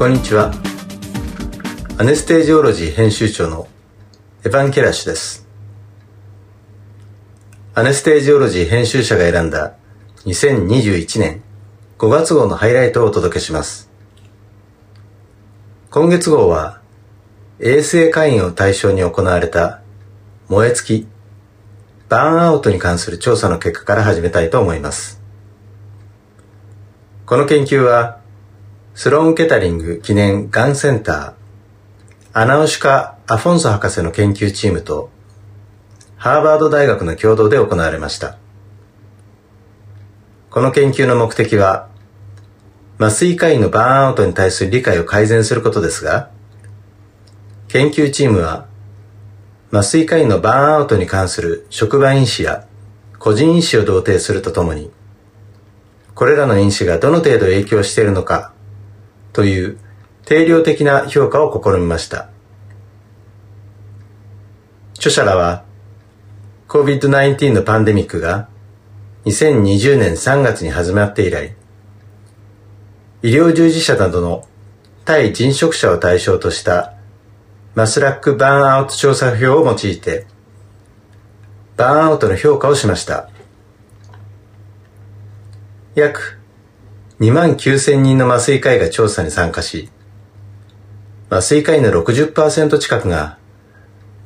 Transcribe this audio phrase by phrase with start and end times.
[0.00, 0.50] こんにちは。
[1.98, 3.68] アネステージオロジー編集長の
[4.46, 5.46] エヴァン・ケラシュです。
[7.74, 9.74] アネステージオロジー編集者が選んだ
[10.24, 11.42] 2021年
[11.98, 13.90] 5月号のハイライトをお届けします。
[15.90, 16.80] 今月号は
[17.58, 19.82] 衛生会員を対象に行われた
[20.48, 21.08] 燃え尽き
[22.08, 25.20] バーンアウトに関する調査の結果から始めたいと思います。
[27.26, 28.19] この研究は
[28.94, 31.40] スローン・ケタリング記念がんセンター
[32.32, 35.10] アナウシカ・アフォンソ博士の研究チームと、
[36.16, 38.38] ハーバード大学の共同で行われました。
[40.48, 41.88] この研究の目的は、
[43.00, 46.30] 麻酔科医のバーンアウトに対する理解を改善することですが、
[47.66, 48.66] 研究チームは、
[49.72, 52.64] 麻酔科医のバーンアウトに関する職場因子や
[53.18, 54.92] 個人因子を同定するとともに、
[56.14, 58.52] これらの因子がどの程度影響しているのか
[59.32, 59.78] という
[60.24, 62.28] 定量的な評価を試みました。
[64.94, 65.64] 著者らは、
[66.68, 68.48] COVID-19 のパンデミックが
[69.24, 71.56] 2020年3月に始まって以来、
[73.22, 74.46] 医療従事者などの
[75.04, 76.94] 対人職者を対象とした
[77.74, 80.26] マスラックバーンアウト調査表を用いて、
[81.76, 83.28] バーンアウトの評価をしました。
[85.94, 86.39] 約
[87.20, 89.90] 2万9000人の麻酔科医が調査に参加し、
[91.28, 93.38] 麻酔科医の60%近くが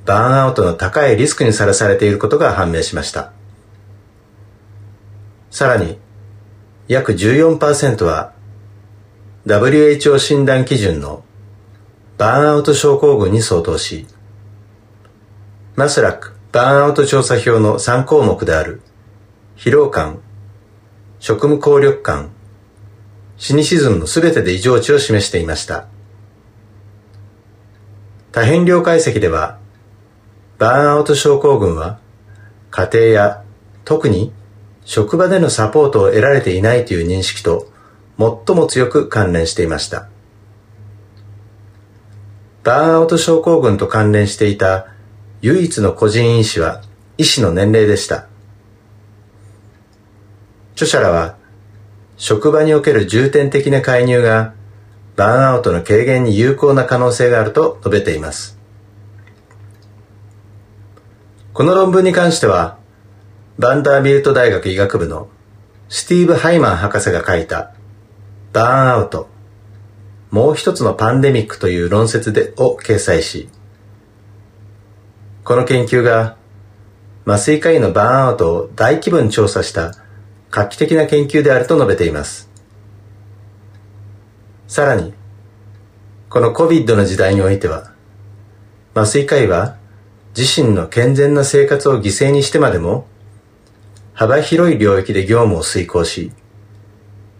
[0.07, 3.33] バーンアウトの高いリスクにさらされていることが判明しました。
[5.51, 5.99] さらに、
[6.87, 8.33] 約14%は
[9.47, 11.25] WHO 診断基準の
[12.17, 14.07] バーンアウト症候群に相当し、
[15.75, 18.83] マスラックバーンアウト調査表の3項目である
[19.57, 20.21] 疲労感、
[21.19, 22.34] 職務効力感、
[23.37, 25.87] シニシズムのすべてで異常値を示していました。
[28.33, 29.59] 多変量解析では、
[30.59, 31.99] バーンアウト症候群は、
[32.71, 33.45] 家庭や
[33.85, 34.33] 特に
[34.85, 37.71] 職場でのサポートを得られていないという認識と
[38.19, 40.09] 最も強く関連していました。
[42.63, 44.89] バーンアウト症候群と関連していた
[45.43, 46.83] 唯一の個人因子は
[47.19, 48.27] 医師の年齢でした。
[50.73, 51.37] 著者らは、
[52.17, 54.55] 職場における重点的な介入が
[55.17, 58.59] バーンアウトの軽減に有効な可能性があると述べています。
[61.53, 62.79] この論文に関しては、
[63.59, 65.29] バンダービルト大学医学部の
[65.89, 67.73] スティーブ・ハイマン博士が書いた
[68.53, 69.29] バーンアウト、
[70.33, 73.49] もう一つのパンデミックという論説でを掲載し、
[75.45, 76.37] この研究が
[77.25, 79.93] 麻酔科医のバーンアウトを大規模に調査した
[80.55, 82.49] 画期的な研究であると述べています。
[84.69, 85.13] さらに、
[86.31, 87.91] この COVID の時代においては、
[88.95, 89.77] 麻酔科医は
[90.37, 93.09] 自身の健全な生活を犠牲にしてまでも、
[94.13, 96.31] 幅広い領域で業務を遂行し、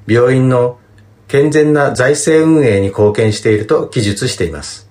[0.09, 0.81] 病院の
[1.29, 4.91] 健全な財政運営に貢献していると記述しています。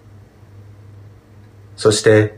[1.75, 2.38] そして、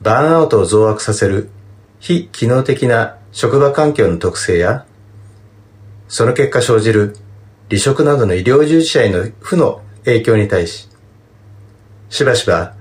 [0.00, 1.50] バーンアウトを増悪させる
[1.98, 4.86] 非機能的な職場環境の特性や、
[6.08, 7.16] その結果生じる
[7.68, 10.88] 離職などの医療従事者への負の影響に対し、
[12.08, 12.74] しばしば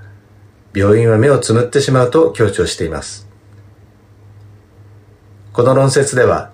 [0.73, 3.27] 病院は目をつむってしまうと強調しています。
[5.51, 6.51] この論説では、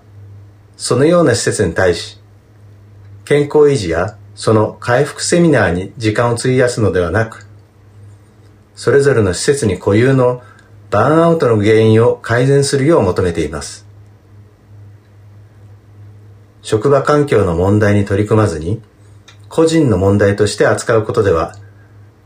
[0.76, 2.18] そのような施設に対し、
[3.24, 7.46] 健康維持やその回復セミナーに時間を費やすのではなく、
[8.74, 10.42] それぞれの施設に固有の
[10.90, 13.83] バーンアウトの原因を改善するよう求めています。
[16.64, 18.80] 職場環境の問題に取り組まずに、
[19.50, 21.54] 個人の問題として扱うことでは、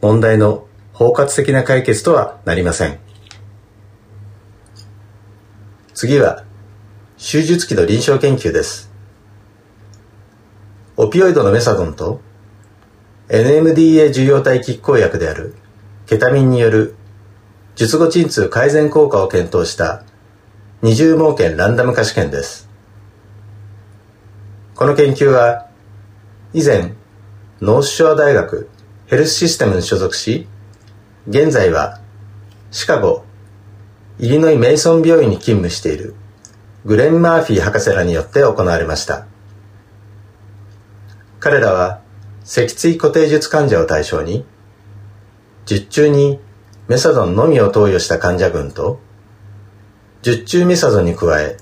[0.00, 3.00] 問題の包括的な解決とはなりません。
[5.93, 6.44] 次は、
[7.17, 8.93] 手術器の臨床研究です。
[10.96, 12.20] オピオイドのメサドンと
[13.29, 15.55] NMDA 受容体拮抗薬である
[16.06, 16.94] ケタミンによる
[17.75, 20.05] 術後鎮痛改善効果を検討した
[20.82, 22.68] 二重盲検ランダム化試験です。
[24.78, 25.66] この研究は、
[26.52, 26.92] 以前、
[27.60, 28.70] ノースショア大学
[29.08, 30.46] ヘルスシステムに所属し、
[31.26, 31.98] 現在は
[32.70, 33.25] シカゴ、
[34.20, 36.14] イリノイ・メイソン病院に勤務している
[36.84, 39.26] グレン・マーフィー博士らによって行われました。
[41.40, 42.00] 彼らは
[42.44, 44.44] 脊椎固定術患者を対象に、
[45.66, 46.38] 術中に
[46.86, 49.00] メサドンのみを投与した患者群と、
[50.22, 51.56] 術中メサドンに加え、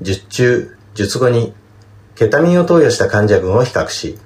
[0.00, 1.52] 術中、術後に
[2.16, 4.18] ケタミンを投与した患者群を比較し、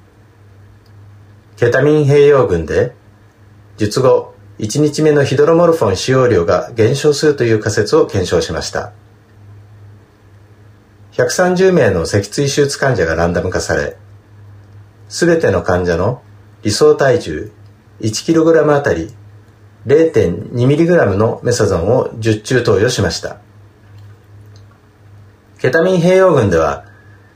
[1.57, 2.95] ケタミン併用群で
[3.79, 8.93] 術後1日目のヒドロモルフォン使用量が減少するという仮説を検証しました。
[11.13, 13.97] 130名の脊椎手術患者がランダム化され
[15.09, 16.23] すべての患者の
[16.63, 17.51] 理想体重
[18.01, 19.13] 1kg あたり
[19.87, 23.39] 0.2mg のメサゾンを10中投与しました。
[25.59, 26.85] ケタミン併用群では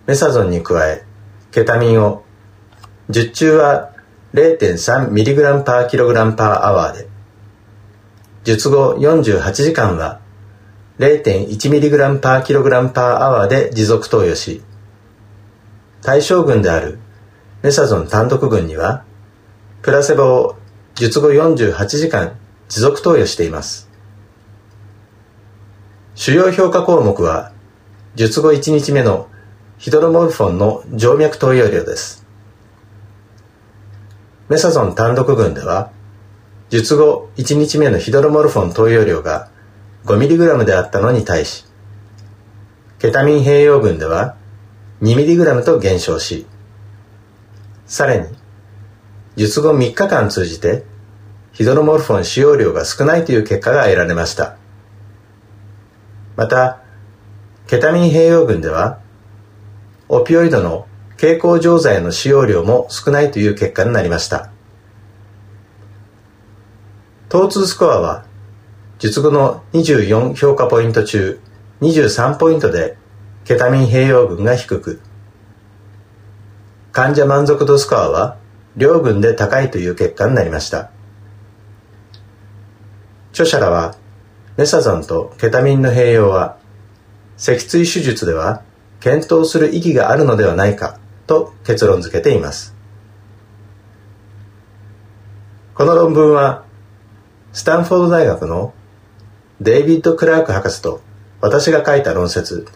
[0.06, 1.04] メサゾンに加え
[1.50, 2.24] ケタミンを
[3.10, 3.92] 10中は
[4.34, 7.08] 0.3mg パー kg パーアワーで
[8.44, 10.20] 術後48時間は
[10.98, 14.62] 0.1mg パー kg パーアワーで持続投与し
[16.02, 16.98] 対象群である
[17.62, 19.04] メサゾン単独群には
[19.82, 20.56] プラセボを
[20.94, 22.38] 術後48時間
[22.68, 23.88] 持続投与しています。
[26.14, 27.52] 主要評価項目は
[28.14, 29.28] 術後1日目の
[29.82, 32.24] ヒドロモルフォンの静脈投与量です。
[34.48, 35.90] メサゾン単独群では
[36.70, 39.50] 術後1日目のヒドロモルフォン投与量が
[40.04, 41.64] 5mg であったのに対し
[43.00, 44.36] ケタミン併用群では
[45.00, 46.46] 2mg と減少し
[47.84, 48.28] さらに
[49.34, 50.84] 術後3日間通じて
[51.50, 54.58] ヒドロモルフォン使用量が少ないという結果が得られました。
[56.36, 56.80] また
[57.66, 59.01] ケタミン併用群では
[60.14, 60.86] オピオイドの
[61.16, 64.50] 経口錠剤の使用量も少ないという結果になりました。
[67.30, 68.26] 疼痛スコアは、
[68.98, 71.40] 術後の24評価ポイント中
[71.80, 72.98] 23ポイントで
[73.46, 75.00] ケタミン併用群が低く、
[76.92, 78.36] 患者満足度スコアは
[78.76, 80.90] 両群で高いという結果になりました。
[83.30, 83.94] 著者らは、
[84.58, 86.58] メサゾンとケタミンの併用は、
[87.38, 88.62] 脊椎手術では
[89.02, 92.72] 検討する意義があるのではないかと結論付けています。
[95.74, 96.64] この論文は
[97.52, 98.72] スタンフォード大学の
[99.60, 101.00] デイビッド・クラーク博士と
[101.40, 102.68] 私が書いた論説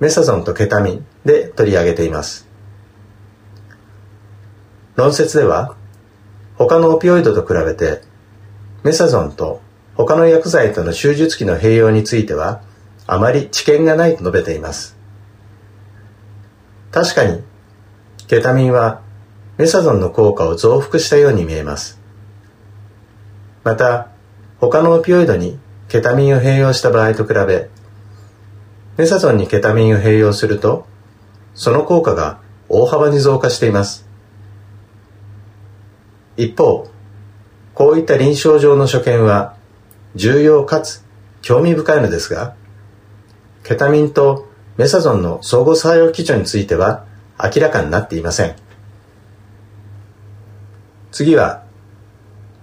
[0.00, 2.48] メサゾンとケタミンで取り上げています。
[4.96, 5.76] 論説では
[6.56, 8.00] 他のオピオイドと比べて
[8.84, 9.60] メサゾンと
[9.96, 12.62] 他の薬剤との手術期の併用については
[13.06, 15.01] あまり知見がないと述べています。
[16.92, 17.42] 確かに
[18.28, 19.00] ケタミンは
[19.58, 22.00] メサゾンの効果を増幅したように見えます。
[23.64, 24.08] また、
[24.58, 25.58] 他のオピオイドに
[25.88, 27.68] ケタミンを併用した場合と比べ、
[28.96, 30.86] メサゾンにケタミンを併用すると、
[31.54, 34.06] その効果が大幅に増加しています。
[36.36, 36.88] 一方、
[37.74, 39.56] こういった臨床上の所見は
[40.14, 41.04] 重要かつ
[41.42, 42.54] 興味深いのですが、
[43.62, 47.04] ケタミンとメサゾンの相互作用基準については
[47.42, 48.56] 明らかになっていません。
[51.10, 51.64] 次は、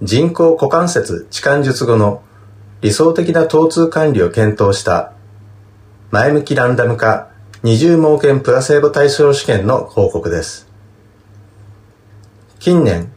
[0.01, 2.23] 人工股関節置換術後の
[2.81, 5.13] 理想的な疼痛管理を検討した
[6.11, 7.29] 前向きランダム化
[7.61, 10.67] 二重盲検プラセーボ対象試験の報告です。
[12.59, 13.12] 近年、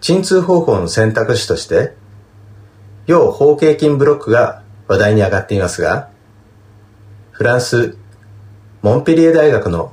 [0.00, 1.94] 鎮痛方法の選択肢として、
[3.06, 6.08] 要包茎筋ブロックが話題に上がっていますが、
[7.32, 7.96] フランス、
[8.82, 9.92] モンペリエ大学の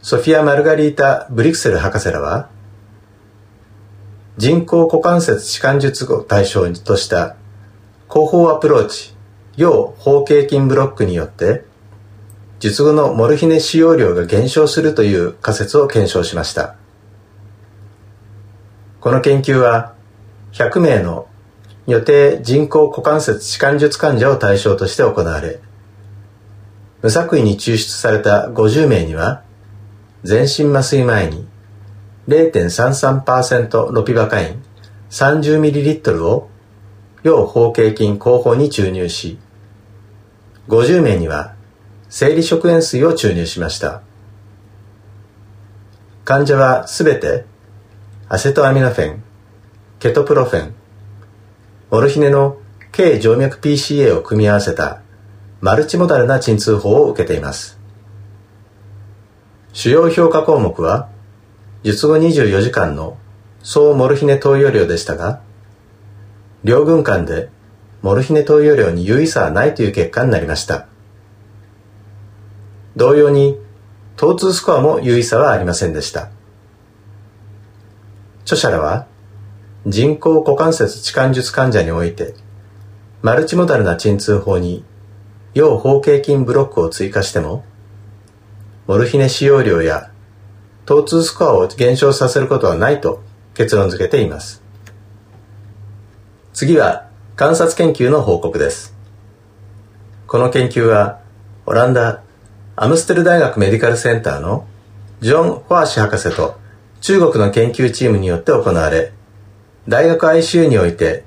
[0.00, 2.48] ソフィア・マルガリータ・ブリクセル博士らは、
[4.38, 7.36] 人工股関節置換術を対象とした
[8.08, 9.14] 後方アプローチ、
[9.58, 11.64] 要包茎筋ブロックによって、
[12.58, 16.76] 術後のモルヒネ使用量が減少するという仮説を検証しました。
[19.00, 19.92] この研究は、
[20.52, 21.26] 100名の
[21.86, 25.60] 予定人工股関節置換術患者を対象として行われ、
[27.02, 29.42] 無作為に抽出された50名には、
[30.22, 31.46] 全身麻酔前に
[32.28, 34.62] 0.33%ロピバカイン
[35.10, 36.48] 30ml を
[37.24, 39.38] 要包茎筋後方に注入し、
[40.68, 41.54] 50名には
[42.08, 44.02] 生理食塩水を注入しました。
[46.24, 47.44] 患者はすべて
[48.28, 49.24] アセトアミノフェン、
[49.98, 50.74] ケトプロフェン、
[51.90, 52.58] モルヒネの
[52.92, 55.01] 軽静脈 PCA を組み合わせた
[55.62, 57.78] マルチモダルな鎮痛法を受けています。
[59.72, 61.08] 主要評価項目は、
[61.84, 63.16] 術後24時間の
[63.62, 65.40] 総モルヒネ投与量でしたが、
[66.64, 67.48] 両軍間で
[68.02, 70.88] モルヒネ投与量に有意差はないという結果になりました。
[72.96, 73.56] 同様に、
[74.16, 76.30] 疼痛スコアも有意差はありませんでした。
[78.42, 79.06] 著者らは、
[79.86, 82.34] 人工股関節置換術患者において、
[83.22, 84.84] マルチモダルな鎮痛法に、
[85.54, 87.64] 要包茎筋ブロックを追加しても、
[88.86, 90.10] モルヒネ使用量や
[90.86, 93.22] 疼痛スコアを減少させることはないと
[93.54, 94.62] 結論付けています。
[96.52, 98.94] 次は観察研究の報告です。
[100.26, 101.20] この研究は
[101.66, 102.22] オランダ
[102.74, 104.66] アムステル大学メディカルセンターの
[105.20, 106.56] ジョン・ファーシ博士と
[107.00, 109.12] 中国の研究チームによって行われ、
[109.86, 111.24] 大学 ICU において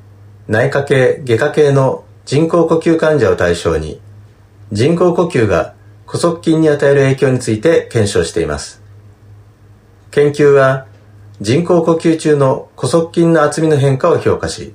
[0.48, 4.02] 内科系、外科系の人工呼吸患者を対象に
[4.72, 5.76] 人工呼吸が
[6.08, 8.82] 古速筋に与える影響について検証しています。
[10.12, 10.88] 研究は
[11.42, 14.74] 人工呼吸中の古速筋の厚みの変化を評価し、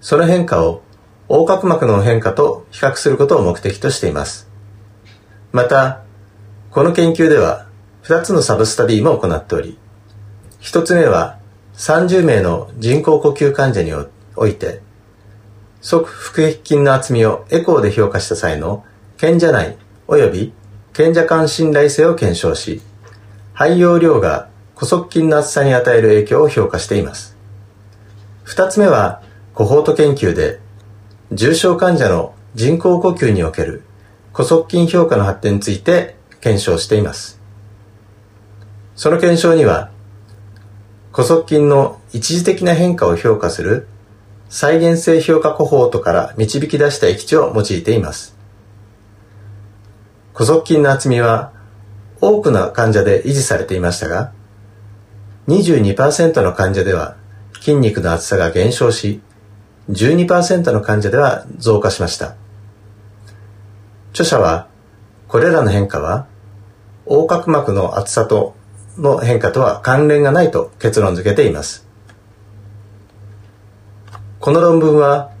[0.00, 0.82] その変化を
[1.28, 4.48] 横隔膜の変化と比較することを目的としています。
[5.52, 6.02] また、
[6.70, 7.66] この研究では
[8.04, 9.78] 2つのサブスタディも行っており、
[10.60, 11.38] 1つ目は
[11.74, 13.92] 30名の人工呼吸患者に
[14.36, 14.82] おいて、
[15.80, 18.84] 側腹壁筋の厚みをエコーで評価した際の
[19.20, 19.76] 賢者内
[20.08, 20.52] 及び
[20.94, 22.80] 賢者間信頼性を検証し、
[23.52, 27.36] 肺容量が古速筋の厚さに与える影響を評価しています。
[28.46, 29.20] 2つ目は、
[29.52, 30.58] コホート研究で、
[31.32, 33.82] 重症患者の人工呼吸における
[34.32, 37.42] 古速筋評価の発展について検証しています。
[38.96, 39.90] その検証には、
[41.12, 43.86] 古速筋の一時的な変化を評価する
[44.48, 48.39] 再現性評価コホートから導き出した液地を用いています。
[50.40, 51.52] 古速筋の厚みは
[52.18, 54.32] 多くの患者で維持されていましたが、
[55.48, 57.18] 22%の患者では
[57.56, 59.20] 筋肉の厚さが減少し、
[59.90, 62.36] 12%の患者では増加しました。
[64.12, 64.68] 著者は、
[65.28, 66.26] これらの変化は、
[67.04, 68.54] 横隔膜の厚さと
[68.96, 71.86] の変化とは関連がないと結論付けています。
[74.38, 75.32] この論文は、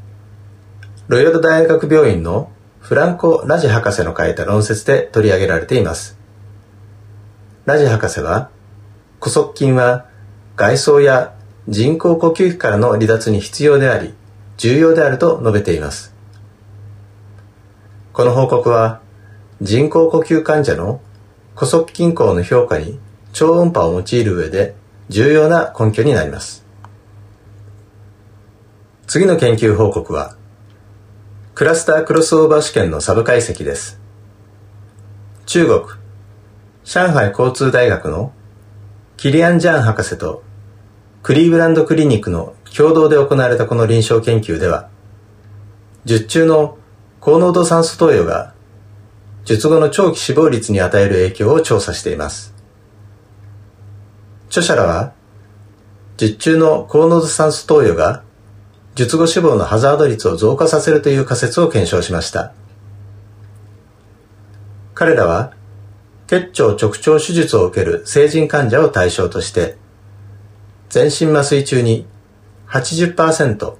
[1.08, 2.50] ロイヤル大学病院の
[2.80, 6.18] フランコ・ラジ博士の書いた論説で取り上げられています。
[7.66, 8.50] ラジ博士は、
[9.20, 10.06] 古速筋は
[10.56, 11.34] 外装や
[11.68, 14.14] 人工呼吸器からの離脱に必要であり、
[14.56, 16.14] 重要であると述べています。
[18.12, 19.00] この報告は
[19.62, 21.00] 人工呼吸患者の
[21.54, 22.98] 古速均衡の評価に
[23.32, 24.74] 超音波を用いる上で
[25.08, 26.64] 重要な根拠になります。
[29.06, 30.36] 次の研究報告は
[31.60, 34.00] クラスタークロスオーバー試験のサブ解析です。
[35.44, 35.82] 中国
[36.84, 38.32] 上海交通大学の
[39.18, 40.42] キリアン・ジャン博士と
[41.22, 44.88] クリーブランドクリニックの共同で行われたこの臨床研究では
[46.06, 46.78] 術中の
[47.20, 48.54] 高濃度酸素投与が
[49.44, 52.54] 術後の長期死亡率に与える影響を調査しています。
[54.48, 55.12] 著者らは、
[56.16, 58.24] 術中の高濃度酸素投与が
[59.00, 62.52] 術後死亡のハザード率を増加させるという仮説を検証しました。
[64.92, 65.54] 彼らは、
[66.26, 69.78] 結腸直腸手術を受ける成人患者を対象として、
[70.90, 72.04] 全身麻酔中に
[72.68, 73.74] 80%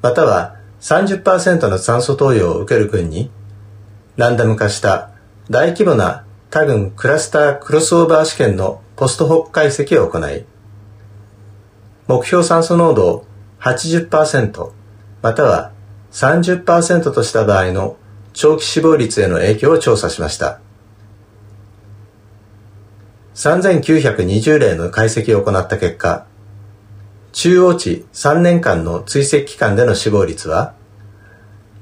[0.00, 3.30] または30%の酸素投与を受ける群に、
[4.16, 5.10] ランダム化した
[5.50, 10.46] 大規模な多群クラスタークロスオーバー試験のポストホック解析を行い、
[12.06, 13.26] 目標酸素濃度を
[13.66, 14.70] 80%
[15.22, 15.72] または
[16.12, 17.96] 30%とした場合の
[18.32, 20.60] 長期死亡率への影響を調査しました。
[23.34, 26.26] 3920例の解析を行った結果、
[27.32, 30.74] 中央値3年間の追跡期間での死亡率は、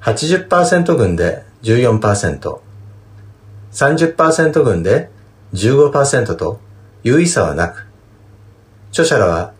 [0.00, 2.60] 80%群で14%、
[3.72, 5.10] 30%群で
[5.52, 6.60] 15%と
[7.02, 7.86] 優位差はなく、
[8.90, 9.52] 著者らは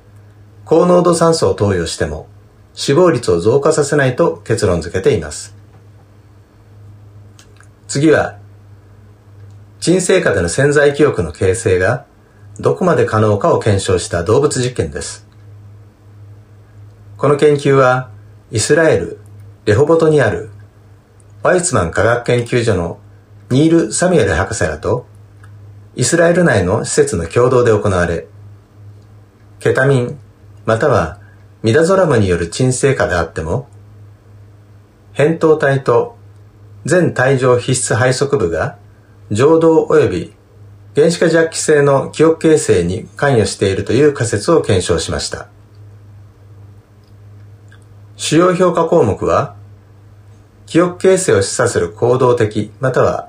[0.65, 2.27] 高濃度酸素を投与しても
[2.75, 5.55] 死亡率を増加させないと結論付けています。
[7.87, 8.39] 次は、
[9.79, 12.07] 鎮静下での潜在記憶の形成が
[12.59, 15.27] どこまで可能かを検証した動物実験です。
[17.17, 18.11] この研究は、
[18.51, 19.19] イスラエル、
[19.65, 20.51] レホボトにある、
[21.43, 22.99] ワイツマン科学研究所の
[23.51, 25.07] ニール・サミュエル博士らと、
[25.95, 28.27] イスラエル内の施設の共同で行われ、
[29.61, 30.19] ケタミン、
[30.67, 31.19] または
[31.63, 33.69] ミダゾラムによる鎮静化であっても、
[35.15, 36.17] 扁桃体と
[36.85, 38.77] 全体上必須肺側部が
[39.31, 40.35] 情動及び
[40.95, 45.49] 原子化弱気性の記憶形成に関与しているという仮説を検証しました。
[48.17, 49.57] 主要評価項目は、
[50.67, 53.29] 記憶形成を示唆する行動的または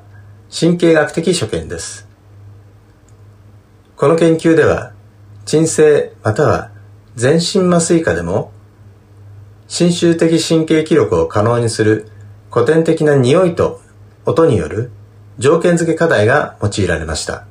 [0.57, 2.07] 神経学的所見です。
[3.95, 4.93] この研究では、
[5.45, 6.71] 鎮静または
[7.15, 8.51] 全身麻酔下でも、
[9.67, 12.09] 侵襲的神経記録を可能にする
[12.51, 13.81] 古典的な匂いと
[14.25, 14.91] 音による
[15.37, 17.45] 条件付け課題が用いられました。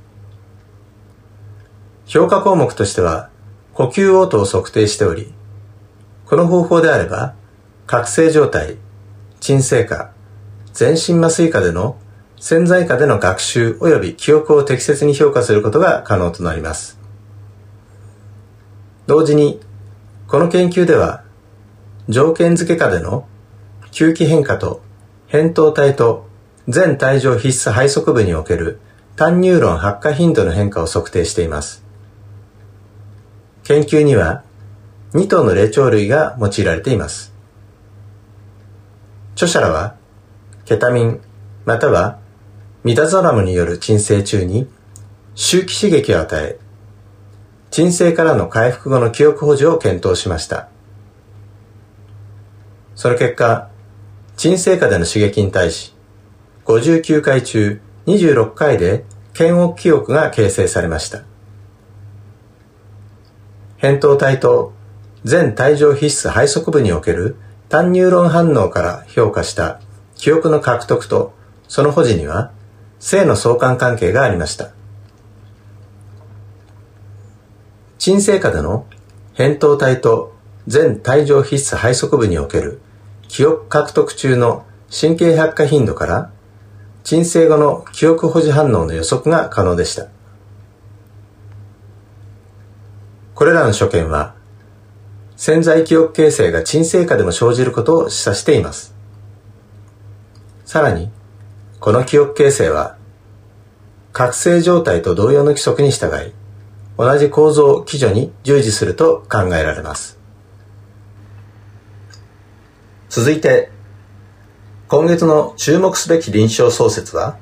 [2.06, 3.30] 評価項目としては、
[3.73, 5.33] 呼吸応答を測定しており、
[6.26, 7.35] この方法であれば、
[7.87, 8.76] 覚醒状態、
[9.40, 10.12] 鎮静下、
[10.73, 11.97] 全身麻酔下での
[12.38, 17.03] 潜在下での学習及び記憶を適切に評価することが可能となります。
[19.06, 19.61] 同時に、
[20.28, 21.23] この研究では、
[22.08, 23.26] 条件付け下での
[23.90, 24.82] 吸気変化と
[25.28, 26.26] 扁桃体と
[26.68, 28.78] 全体上必須肺側部における
[29.16, 31.84] 単ニューロン発火頻度の変化を測定しています。
[33.62, 34.42] 研究には
[35.12, 37.32] 2頭の霊長類が用いられています。
[39.34, 39.96] 著者らは、
[40.64, 41.20] ケタミン
[41.64, 42.18] または
[42.84, 44.68] ミダゾラムによる鎮静中に
[45.34, 46.58] 周期刺激を与え、
[47.75, 50.69] 鎮静からの回復後の記憶保持を検討しました。
[52.95, 53.69] その結果、
[54.37, 55.93] 鎮静下での刺激に対し、
[56.66, 59.04] 59回中26回で
[59.37, 61.25] 嫌悪記憶が形成されました。
[63.81, 64.73] 扁桃体と
[65.25, 67.35] 全体上必須肺側部における
[67.69, 69.81] 単ニューロン反応から評価した
[70.14, 71.35] 記憶の獲得と
[71.66, 72.52] その保持には
[73.00, 74.71] 性の相関関係がありました。
[78.04, 78.84] 鎮静下での
[79.34, 80.34] 扁桃体と
[80.66, 82.82] 全体上必須肺側部における
[83.28, 86.30] 記憶獲得中の神経発火頻度から
[87.02, 90.08] 鎮静後の記憶保持反応の予測が可能でした。
[93.34, 94.34] これらの所見は
[95.37, 98.94] 潜在記憶形成が鎮静下でも生じることを示唆しています。
[100.66, 101.11] さらに、
[101.80, 102.99] この記憶形成は、
[104.12, 106.34] 覚醒状態と同様の規則に従い、
[106.96, 110.18] 同じ構造基準に従事すると考えられます。
[113.08, 113.70] 続いて、
[114.88, 117.38] 今月の注目すべき臨床創設は、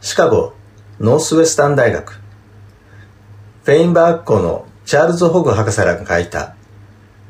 [0.00, 0.52] シカゴ
[0.98, 6.56] ノースウェスタン大学、フェインバーグ校のチャールズ・ホグ博士らが書いた、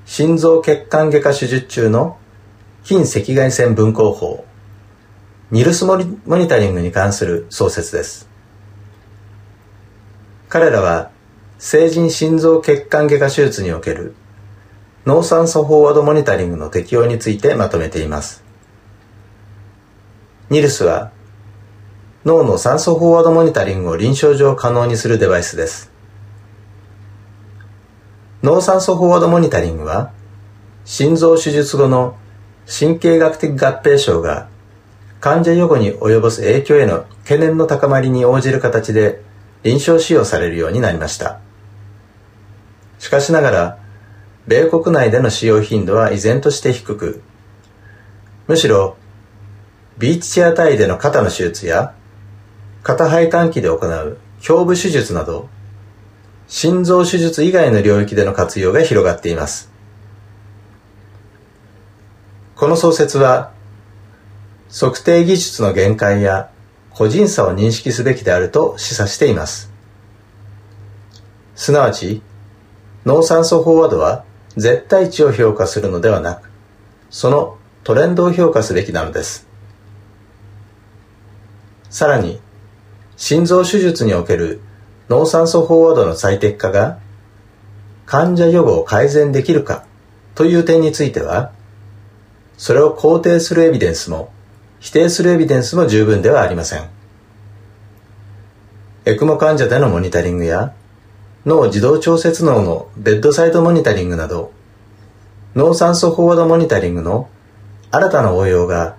[0.07, 2.19] 心臓血管外科手術中の
[2.83, 4.45] 近赤外線分光法
[5.53, 8.29] ニルスモニタリングに関する創設です。
[10.49, 11.11] 彼らは、
[11.63, 14.15] 成人心臓血管外科手術における
[15.05, 18.43] 脳酸素フォワードモニタリングの適用についてまとめています。
[20.49, 21.13] ニルスは、
[22.25, 25.93] 脳の酸素フォワードモニタリングを臨床上可能にするデバイスです。
[28.43, 30.13] 脳酸素フォワードモニタリングは、
[30.87, 32.17] 心臓手術後の
[32.67, 34.49] 神経学的合併症が
[35.21, 39.21] 患者予後に及ぼす影響への懸念の高まりに応じる形で
[39.63, 41.41] 臨床使用されるようになりました。
[43.01, 43.79] しかしながら、
[44.47, 47.23] 米国内での使用頻度は依然として低く、
[48.47, 48.97] むしろ、
[49.99, 51.95] ビーチチェア体での肩の手術や、
[52.83, 55.49] 肩肺換気で行う胸部手術など、
[56.47, 59.71] 心臓手術以外の領域での活用が広がっています。
[62.55, 63.53] この創設は、
[64.71, 66.51] 測定技術の限界や
[66.91, 69.73] 個人差を認識すべきであると示唆しています。
[71.57, 72.23] すなわち、
[73.05, 74.25] 脳酸素飽和度は
[74.57, 76.51] 絶対値を評価するのではなく、
[77.11, 79.47] そのトレンドを評価すべきなのです。
[81.89, 82.41] さらに、
[83.17, 84.61] 心臓手術における
[85.09, 86.99] 脳酸素飽和度の最適化が
[88.07, 89.85] 患者予後を改善できるか
[90.35, 91.53] という点については、
[92.57, 94.33] それを肯定するエビデンスも
[94.81, 96.89] 否定するエビデンスも十分ではありません。
[99.05, 100.75] エクモ患者でのモニタリングや
[101.47, 104.53] 脳自動調節脳のベッドサイドモニタリングなど
[105.55, 107.31] 脳酸素フォワードモニタリングの
[107.91, 108.97] 新たな応用が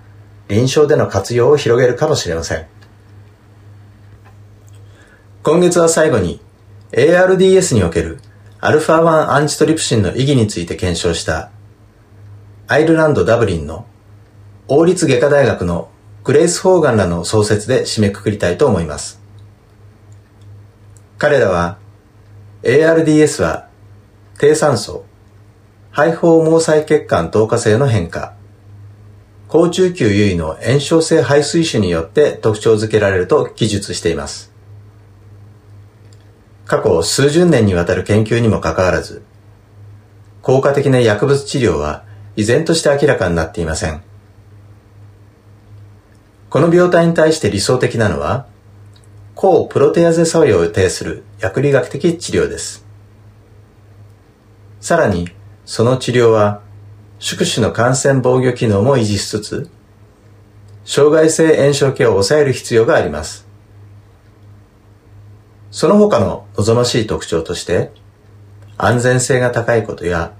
[0.48, 2.66] 臨床での活用を広げるかもしれません。
[5.42, 6.40] 今月は最後に
[6.92, 8.20] ARDS における
[8.60, 11.50] α1 アンチトリプシンの意義について検証した
[12.68, 13.86] アイルランド・ダブリンの
[14.68, 15.90] 王立外科大学の
[16.22, 19.20] グレイス・フォーガンらの創設で締めくくりたいと思います。
[21.18, 21.78] 彼らは
[22.62, 23.66] ARDS は
[24.38, 25.04] 低酸素、
[25.90, 28.34] 肺胞毛細血管透過性の変化、
[29.48, 34.52] 高中級優位の炎症性肺水腫によって特徴づけられると記述しています。
[36.64, 39.22] 過去数十年にわたる研究にもかかわらず、
[40.40, 42.04] 効果的な薬物治療は
[42.36, 44.04] 依然として明らかになっていません。
[46.48, 48.46] この病態に対して理想的なのは、
[49.34, 52.84] 抗プロテアゼ作用を呈する薬理学的治療です。
[54.80, 55.28] さらに、
[55.64, 56.60] その治療は、
[57.18, 59.70] 宿主の感染防御機能も維持しつつ、
[60.84, 63.46] 障害性炎症系を抑える必要があります。
[65.70, 67.92] その他の望ましい特徴として、
[68.76, 70.32] 安全性が高いことや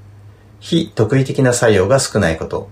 [0.58, 2.68] 非特異的な作用が少ないこと、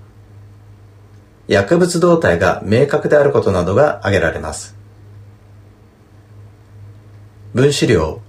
[1.49, 4.80] 薬物動態が明確であることなどが挙げられます。
[7.53, 8.21] 分子量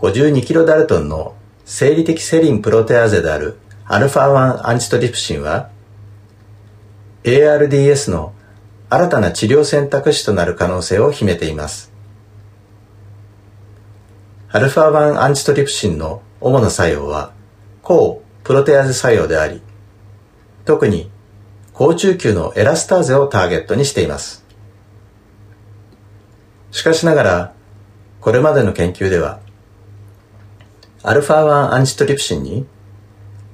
[0.00, 1.34] 52kDa ダルトンの
[1.64, 5.70] 生理的セリンプロテアーゼである α1 アンチトリプシンは
[7.24, 8.34] ARDS の
[8.90, 11.90] 新たな治療選択肢となる可能性を秘めています。
[14.50, 17.32] α1 アンチトリプシンの主な作用は
[17.82, 19.62] 抗プロテアーゼ作用であり、
[20.66, 21.10] 特に
[21.72, 24.44] 高中級のエラスターゼをターゲットにしています。
[26.70, 27.55] しかしながら、
[28.26, 29.38] これまでの研究では、
[31.04, 32.66] α1 アンチトリプシンに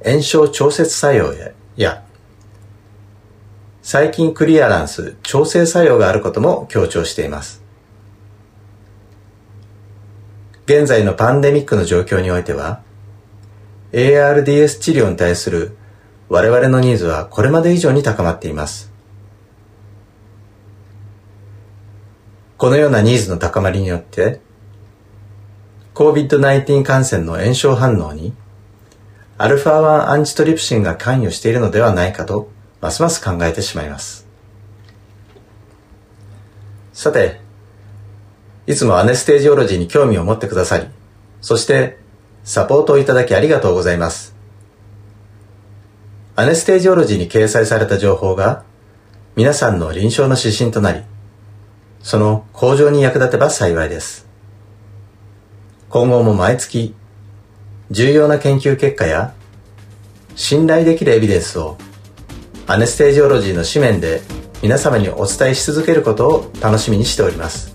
[0.02, 1.34] 炎症調節作用
[1.76, 2.02] や
[3.82, 7.62] 細菌クリアランス調整作用があることも強調しています。
[10.64, 12.80] 現在のパンデミックの状況においては、
[13.92, 15.76] ARDS 治療に対する
[16.30, 18.90] 我々のニーズはこれまで以上に高まっています。
[22.56, 24.40] このようなニーズの高まりによって、
[25.94, 28.32] COVID-19 感染の炎症反応に、
[29.38, 32.48] α1 アンチトリプシンが関与しているのではないかと
[32.80, 34.26] ますます考えてしまいます。
[36.92, 37.40] さて、
[38.66, 40.86] いつもアネステージオロジーに興味を持ってくださり、
[41.40, 41.98] そして
[42.44, 44.34] サポートをいただきありがとうございます。
[46.36, 48.64] アネステージオロジーに掲載された情報が
[49.36, 51.02] 皆さんの臨床の指針となり、
[52.02, 54.31] その向上に役立てば幸いです。
[55.92, 56.94] 今後も毎月
[57.90, 59.34] 重要な研究結果や
[60.34, 61.76] 信頼できるエビデンスを
[62.66, 64.22] アネステージオロジーの紙面で
[64.62, 67.71] 皆様にお伝えし続けることを楽しみにしております。